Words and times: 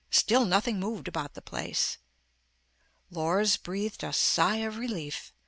Still 0.09 0.45
nothing 0.47 0.79
moved 0.79 1.07
about 1.07 1.35
the 1.35 1.43
place. 1.43 1.99
Lors 3.11 3.55
breathed 3.57 4.03
a 4.03 4.11
sigh 4.11 4.55
of 4.65 4.77
relief. 4.77 5.31